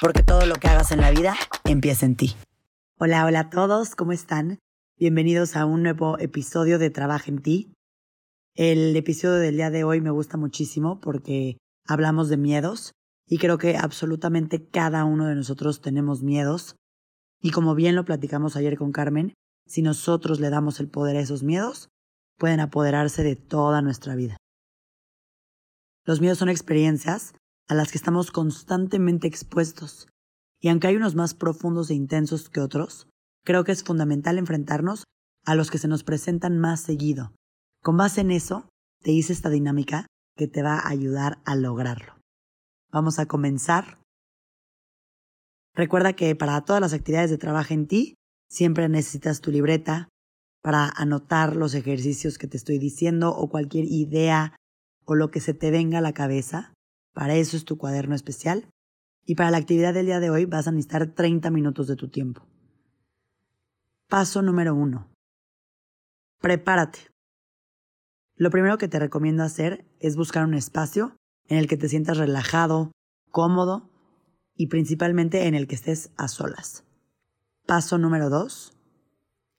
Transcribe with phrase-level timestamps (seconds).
[0.00, 1.34] porque todo lo que hagas en la vida
[1.64, 2.36] empieza en ti.
[2.98, 4.58] Hola, hola a todos, ¿cómo están?
[4.96, 7.72] Bienvenidos a un nuevo episodio de Trabaja en ti.
[8.54, 12.92] El episodio del día de hoy me gusta muchísimo porque hablamos de miedos
[13.26, 16.76] y creo que absolutamente cada uno de nosotros tenemos miedos.
[17.40, 19.34] Y como bien lo platicamos ayer con Carmen,
[19.66, 21.88] si nosotros le damos el poder a esos miedos,
[22.36, 24.36] pueden apoderarse de toda nuestra vida.
[26.04, 27.34] Los miedos son experiencias
[27.68, 30.08] a las que estamos constantemente expuestos.
[30.60, 33.08] Y aunque hay unos más profundos e intensos que otros,
[33.44, 35.04] creo que es fundamental enfrentarnos
[35.44, 37.32] a los que se nos presentan más seguido.
[37.82, 38.68] Con base en eso,
[39.02, 42.18] te hice esta dinámica que te va a ayudar a lograrlo.
[42.90, 43.98] Vamos a comenzar.
[45.74, 48.14] Recuerda que para todas las actividades de trabajo en ti,
[48.50, 50.08] siempre necesitas tu libreta
[50.62, 54.56] para anotar los ejercicios que te estoy diciendo o cualquier idea
[55.04, 56.72] o lo que se te venga a la cabeza.
[57.18, 58.70] Para eso es tu cuaderno especial.
[59.26, 62.08] Y para la actividad del día de hoy vas a necesitar 30 minutos de tu
[62.08, 62.46] tiempo.
[64.08, 65.12] Paso número uno.
[66.40, 67.00] Prepárate.
[68.36, 71.16] Lo primero que te recomiendo hacer es buscar un espacio
[71.48, 72.92] en el que te sientas relajado,
[73.32, 73.90] cómodo
[74.54, 76.84] y principalmente en el que estés a solas.
[77.66, 78.78] Paso número dos.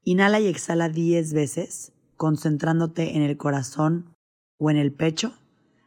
[0.05, 4.13] Inhala y exhala 10 veces, concentrándote en el corazón
[4.57, 5.33] o en el pecho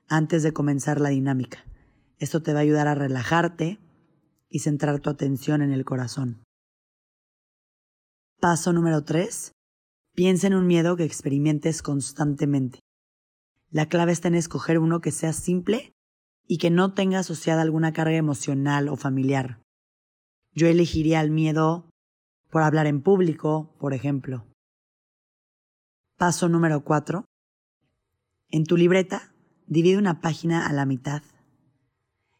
[0.09, 1.65] antes de comenzar la dinámica.
[2.19, 3.79] Esto te va a ayudar a relajarte
[4.49, 6.45] y centrar tu atención en el corazón.
[8.41, 9.53] Paso número 3.
[10.15, 12.81] Piensa en un miedo que experimentes constantemente.
[13.71, 15.93] La clave está en escoger uno que sea simple
[16.47, 19.63] y que no tenga asociada alguna carga emocional o familiar.
[20.55, 21.89] Yo elegiría el miedo
[22.51, 24.47] por hablar en público, por ejemplo.
[26.19, 27.25] Paso número 4.
[28.51, 29.32] En tu libreta
[29.67, 31.23] divide una página a la mitad.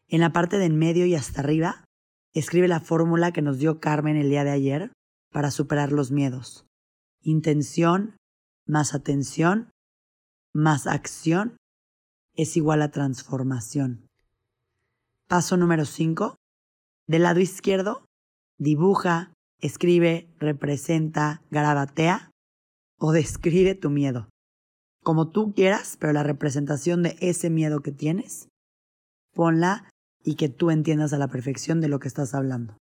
[0.07, 1.85] En la parte de en medio y hasta arriba,
[2.33, 4.91] escribe la fórmula que nos dio Carmen el día de ayer
[5.31, 6.65] para superar los miedos.
[7.21, 8.17] Intención
[8.65, 9.69] más atención
[10.53, 11.57] más acción
[12.35, 14.07] es igual a transformación.
[15.27, 16.35] Paso número 5.
[17.07, 18.05] Del lado izquierdo,
[18.59, 22.29] dibuja, escribe, representa, garabatea
[22.99, 24.29] o describe tu miedo
[25.03, 28.49] como tú quieras, pero la representación de ese miedo que tienes,
[29.33, 29.89] ponla
[30.23, 32.77] y que tú entiendas a la perfección de lo que estás hablando.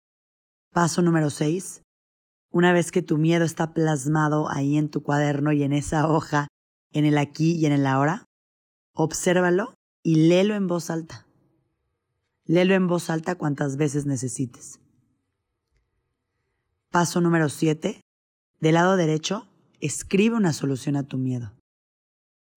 [0.72, 1.82] Paso número 6.
[2.52, 6.48] Una vez que tu miedo está plasmado ahí en tu cuaderno y en esa hoja,
[6.92, 8.26] en el aquí y en el ahora,
[8.94, 11.26] obsérvalo y léelo en voz alta.
[12.46, 14.80] Léelo en voz alta cuantas veces necesites.
[16.92, 18.02] Paso número 7.
[18.60, 19.48] Del lado derecho,
[19.80, 21.54] escribe una solución a tu miedo.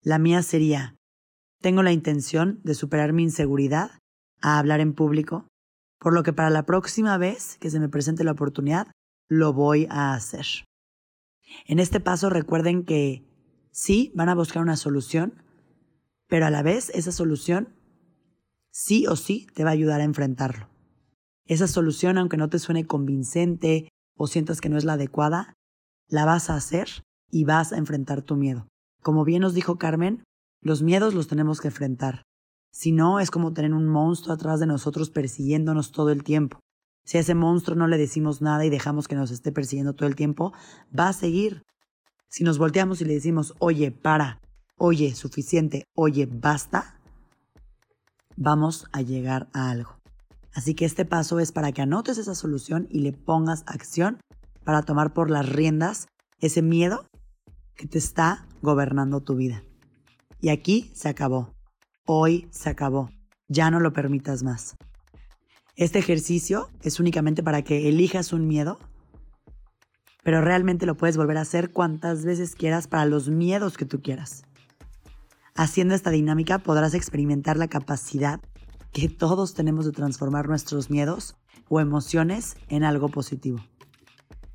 [0.05, 0.97] La mía sería,
[1.61, 3.91] tengo la intención de superar mi inseguridad
[4.41, 5.47] a hablar en público,
[5.97, 8.87] por lo que para la próxima vez que se me presente la oportunidad,
[9.29, 10.45] lo voy a hacer.
[11.65, 13.23] En este paso recuerden que
[13.71, 15.41] sí van a buscar una solución,
[16.27, 17.69] pero a la vez esa solución
[18.71, 20.67] sí o sí te va a ayudar a enfrentarlo.
[21.45, 23.87] Esa solución, aunque no te suene convincente
[24.17, 25.53] o sientas que no es la adecuada,
[26.09, 26.89] la vas a hacer
[27.31, 28.67] y vas a enfrentar tu miedo.
[29.03, 30.23] Como bien nos dijo Carmen,
[30.61, 32.23] los miedos los tenemos que enfrentar.
[32.71, 36.59] Si no, es como tener un monstruo atrás de nosotros persiguiéndonos todo el tiempo.
[37.05, 40.07] Si a ese monstruo no le decimos nada y dejamos que nos esté persiguiendo todo
[40.07, 40.53] el tiempo,
[40.97, 41.63] va a seguir.
[42.29, 44.39] Si nos volteamos y le decimos, oye, para,
[44.77, 46.97] oye, suficiente, oye, basta,
[48.37, 49.97] vamos a llegar a algo.
[50.53, 54.21] Así que este paso es para que anotes esa solución y le pongas acción
[54.63, 56.07] para tomar por las riendas
[56.39, 57.05] ese miedo
[57.75, 59.63] que te está gobernando tu vida.
[60.41, 61.53] Y aquí se acabó.
[62.05, 63.11] Hoy se acabó.
[63.47, 64.75] Ya no lo permitas más.
[65.75, 68.79] Este ejercicio es únicamente para que elijas un miedo,
[70.23, 74.01] pero realmente lo puedes volver a hacer cuantas veces quieras para los miedos que tú
[74.01, 74.43] quieras.
[75.55, 78.39] Haciendo esta dinámica podrás experimentar la capacidad
[78.91, 81.35] que todos tenemos de transformar nuestros miedos
[81.67, 83.59] o emociones en algo positivo.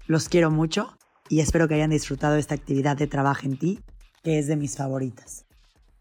[0.06, 0.96] Los quiero mucho
[1.28, 3.80] y espero que hayan disfrutado esta actividad de trabajo en ti,
[4.28, 5.46] que es de mis favoritas.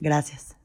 [0.01, 0.57] Gracias.